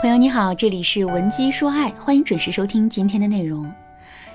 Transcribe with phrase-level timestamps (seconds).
[0.00, 3.68] 朋友你好，这里是文姬说爱，欢迎准时收听今天的内容。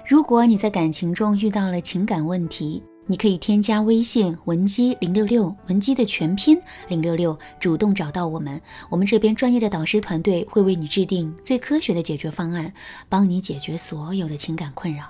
[0.05, 12.73] 如果你在感情中遇到了情感问题，你可以添加微信文姬零六六，文姬的全拼零六六，主动找到我们，我们这边专业的导师团队会为你制定最科学的解决方案，
[13.07, 15.05] 帮你解决所有的情感困扰。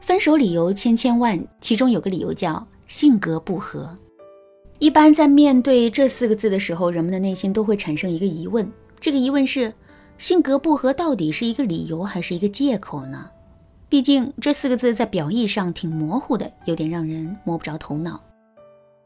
[0.00, 3.94] 分手理由千千万，其中有个理由叫性格不合。
[4.78, 8.66] 一般在面对这四个字的时候，人们的内心都会产生一个疑问，
[8.98, 9.70] 这个疑问是。
[10.20, 13.30] 性格不合到底是一个理由还是一个借口呢？
[13.88, 18.22] 毕竟这四个字在表意上挺模糊的，有点让人摸不着头脑。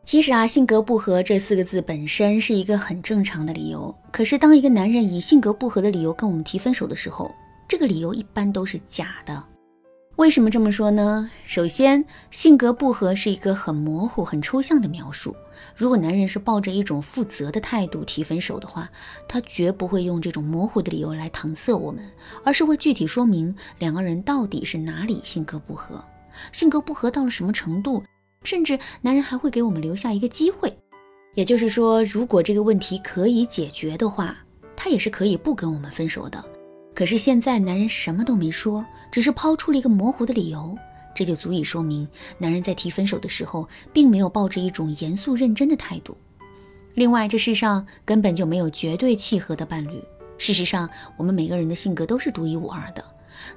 [0.02, 3.94] 其实啊，性格不合这四个字本身是一个很正常的理由。
[4.10, 7.32] 可是当一个男人以性格不合的理由跟我们提分手的时候，
[7.68, 9.40] 这个理由一般都是假的。
[10.16, 11.28] 为什么这么说呢？
[11.44, 15.34] 首先，性格不合是一个很模糊、很抽象的描述。
[15.74, 18.88] 如果男人是抱着一种负责的态度提分手的话，
[19.28, 22.04] 他绝不会用这种模糊的理由来搪塞我们，
[22.44, 26.02] 而是会具体说明两个人到底是哪里性格不合，
[26.52, 28.00] 性格不合到了什么程度，
[28.44, 30.72] 甚至男人还会给我们留下一个机会。
[31.34, 34.36] 也就是说，如果这个问题可以解决的话，
[34.76, 36.44] 他也是可以不跟我们分手的。
[36.94, 40.78] 可是现在男人什么都没说，只是抛出了一个模糊的理由，
[41.14, 46.16] 这就足以说明男人在提分手的时候，并没有抱着一种严肃认真的态度。
[46.94, 50.00] 另外，这世上根本就没有绝对契合的伴侣。
[50.38, 53.04] 事实上，我们每个人的性格都是独一无二的。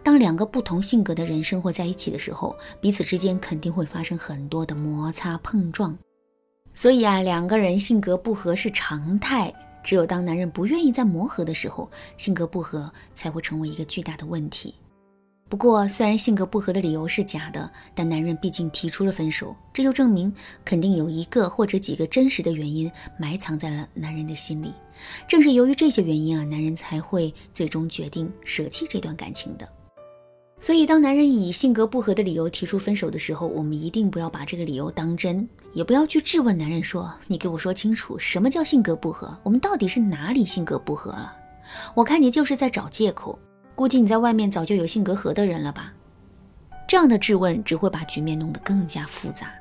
[0.01, 5.95] 当两个不同性格的人生活在一起的时候，彼此之间肯定会发生很多的摩擦碰撞。
[6.73, 9.53] 所以啊，两个人性格不合是常态。
[9.87, 14.75] 只有当男人不愿意再磨合的时候，性格不合才会成为一个巨大的问题。
[15.47, 20.29] 不过，虽然性格不合的理由是假的，但男人毕竟提出了分手，这就证明
[20.65, 24.73] 肯定有一个或者几个真实的原因埋藏在了男人的心里。
[25.25, 29.65] 正是由于这些原因啊，男人才会最终决定舍弃这段感情的。
[30.59, 39.37] 所以，当男人以性格不合的理由提出分手的时候，我们一定不要把这个理由当真，也不要去质问男人说：“你给我说清楚，什么叫性格不合？
[39.43, 41.35] 我们到底是哪里性格不合了？”
[41.93, 43.37] 我看你就是在找借口，
[43.75, 45.93] 估计你在外面早就有性格合的人了吧？
[46.87, 49.53] 这样的质问只会把局面弄得更加复杂。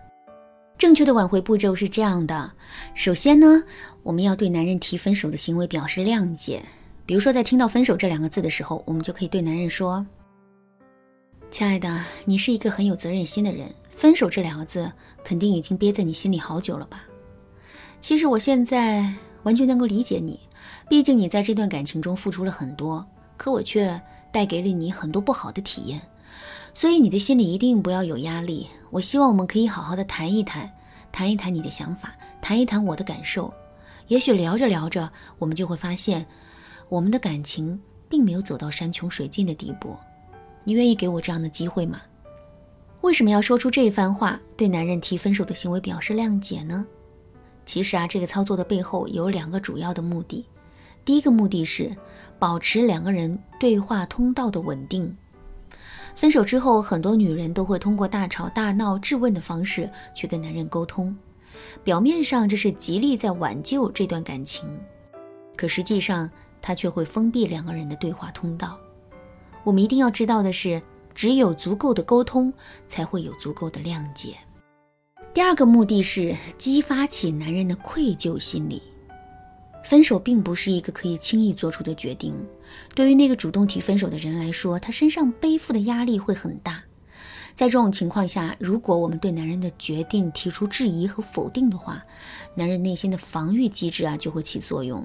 [0.78, 2.52] 正确的挽回步骤是这样的：
[2.94, 3.62] 首先呢，
[4.02, 6.62] 我们要对男人提分手的行为表示谅解。
[7.04, 10.04] 比如说，在听到“分手”这两个字的时候，我们就可以对男人说。
[11.48, 13.72] 亲爱的，你是一个很有责任心的人。
[13.88, 14.92] 分手这两个字，
[15.24, 17.04] 肯定已经憋在你心里好久了吧？
[17.98, 19.10] 其实我现在
[19.42, 20.38] 完全能够理解你，
[20.86, 23.04] 毕竟你在这段感情中付出了很多，
[23.38, 23.98] 可我却
[24.30, 26.02] 带给了你很多不好的体验，
[26.74, 28.66] 所以你的心里一定不要有压力。
[28.90, 30.70] 我希望我们可以好好的谈一谈，
[31.10, 33.52] 谈一谈你的想法，谈一谈我的感受。
[34.08, 36.26] 也许聊着聊着，我们就会发现，
[36.90, 37.80] 我们的感情
[38.10, 39.96] 并没有走到山穷水尽的地步。
[40.66, 42.02] 你愿意给我这样的机会吗？
[43.02, 46.84] 为什么要说出这番话，对男人提分手的行为表示谅解呢？
[47.64, 50.44] 其实啊，这个操作的背后有两个主要的目的。
[51.04, 51.96] 第一个目的是
[52.36, 55.16] 保持两个人对话通道的稳定。
[56.16, 61.16] 分手之后，很多女人都会通过大吵大闹、质问的方式去跟男人沟通，
[61.84, 64.68] 表面上这是极力在挽救这段感情，
[65.56, 66.28] 可实际上
[66.60, 68.76] 他却会封闭两个人的对话通道。
[69.66, 70.80] 我们一定要知道的是，
[71.12, 72.52] 只有足够的沟通，
[72.86, 74.36] 才会有足够的谅解。
[75.34, 78.80] 第二个目的是激发起男人的愧疚心理。
[79.82, 82.32] 分手并不是一个可以轻易做出的决定，
[82.94, 86.80] 对于那个主动提分手的人来说，他身上背负的压力会很大。
[87.56, 92.04] 在这种情况下，如果我们对男人的决定提出质疑和否定的话，
[92.54, 95.04] 男人内心的防御机制啊就会起作用。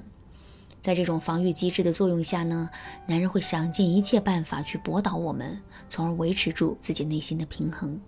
[0.82, 2.68] 在这种防御机制的作用下呢，
[3.06, 7.98] 男人会想尽一切办法去驳倒我们，从而维持住自己内心的平衡。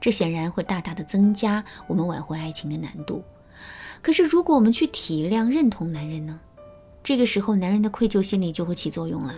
[0.00, 3.22] 这显然会大大的增加我们挽回爱情的难度。
[4.00, 6.38] 可是，如果我们去体谅、认同男人呢？
[7.02, 9.34] 这个时候，男人的愧疚心理就会起作用了。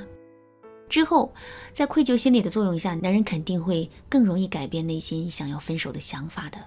[0.88, 1.32] 之后，
[1.72, 6.58] 在愧疚心理的作用下，男人肯定会更容易改变内心想要分手的想法的。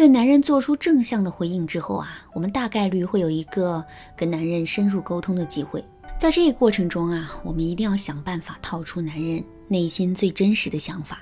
[0.00, 3.84] 对男人做出正向的回应之后啊，我们大概率会有一个
[4.16, 5.84] 跟男人深入沟通的机会。
[6.18, 11.20] 在这个过程中啊，我们一定要想办法套出男人内心最真实的想法。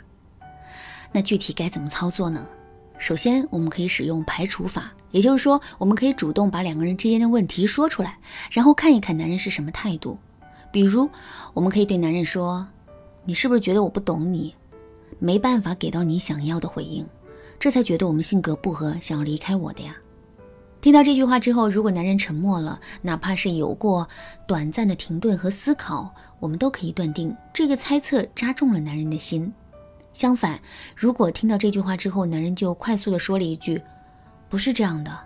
[1.11, 2.47] 那具体该怎么操作呢？
[3.01, 8.17] 首先，我们可以使用排除法，也就是说，我们可以主动把两个人之间的问题说出来，
[8.53, 10.17] 然后看一看男人是什么态度。
[10.71, 11.11] 比如，
[11.53, 12.65] 我们可以对男人说
[13.27, 14.55] ：“你是不是觉得我不懂你，
[15.19, 17.05] 没办法给到你想要的回应？”
[17.59, 19.97] 这才觉得我们性格不合，想要离开我的呀。
[20.81, 24.09] 听到这句话之后，如果男人沉默了，哪怕是有过
[24.47, 29.53] 短暂的停顿和思考，我们都可以断定这个猜测扎中了男人的心。
[30.13, 30.61] 相反，
[30.95, 33.83] 如果听到这句话之后，男人就快速的说了一句
[34.49, 35.19] “不是这样的”，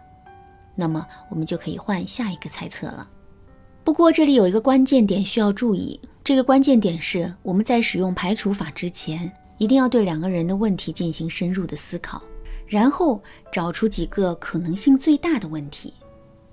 [0.74, 3.06] 那么我们就可以换下一个猜测了。
[3.84, 9.30] 不过这里有一个关键点需要注意，这个关键点是我们在使用排除法之前，
[9.62, 12.20] 一定要对两个人的问题进行深入的思考。
[12.66, 13.22] 然后
[13.52, 15.94] 找出几个可能性最大的问题。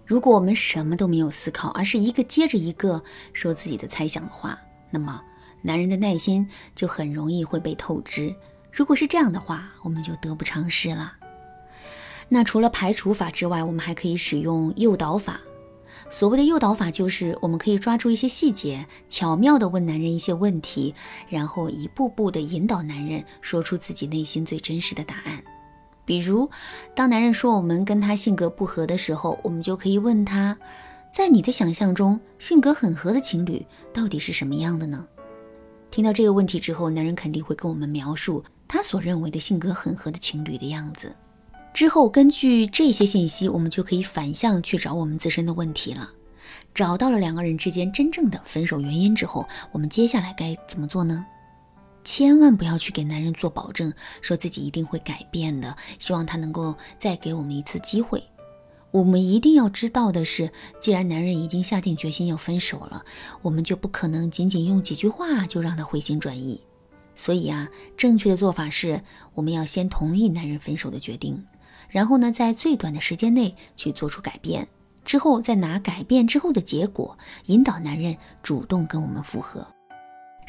[0.05, 3.01] 如果我们什么都没有思考，而是一个接着一个
[3.33, 4.59] 说自己的猜想的话，
[4.91, 5.19] 那么
[5.61, 8.35] 男人的耐心就很容易会被透支。
[8.71, 11.13] 如果是这样的话，我们就得不偿失了。
[12.27, 15.39] 那除了排除法之外，我们还可以使用诱导法。
[16.11, 20.93] 所谓的诱导法，就是我们可以抓住一些细节，巧妙地问男人一些问题，
[21.29, 25.41] 然后一步步地引导男人说出自己内心最真实的答案。
[26.05, 26.49] 比如，
[26.95, 30.57] 当男人说我们跟他性格不合的时候，我们就可以问他，
[31.13, 33.63] 在你的想象中，性格很合的情侣
[33.93, 35.07] 到底是什么样的呢？
[35.91, 41.15] 听到这个问题之后，男人肯定会跟我们描述他所认为的性格很合的情侣的样子。
[41.79, 46.11] 之后，根据这些信息，我们就可以反向去找我们自身的问题了。
[46.75, 51.25] 找到了两个人之间真正的分手原因之后，我们接下来该怎么做呢？
[52.03, 58.21] 千万不要去给男人做保证，说自己一定会改变的，希望他能够再给我们一次机会。
[58.91, 60.51] 我们一定要知道的是，
[60.81, 63.05] 既然男人已经下定决心要分手了，
[63.41, 66.59] 我们就不可能仅仅用几句话就让他回心转意。
[67.15, 69.01] 所以啊，正确的做法是，
[69.33, 71.45] 我们要先同意男人分手的决定，
[71.89, 74.67] 然后呢，在最短的时间内去做出改变，
[75.03, 79.65] 之后再拿改变之后的结果引导男人主动跟我们复合。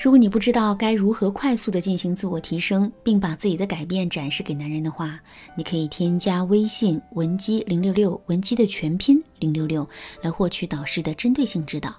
[0.02, 5.20] 如果你不知道该如何快速的进行自我提升，并把自己的改变展示给男人的话，
[5.54, 9.86] 你可以添加微信文姬零六六，文姬的全拼零六六，
[10.22, 11.94] 来获取导师的针对性指导。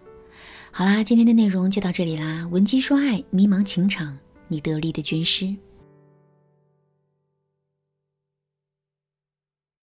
[0.72, 4.18] 好啦，今天的内容就到这里啦，文姬说爱，迷茫情场，
[4.48, 5.56] 你得力的军师。